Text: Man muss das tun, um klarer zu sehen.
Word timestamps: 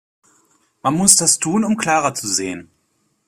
Man 0.81 0.95
muss 0.95 1.15
das 1.15 1.37
tun, 1.37 1.63
um 1.63 1.77
klarer 1.77 2.15
zu 2.15 2.27
sehen. 2.27 2.71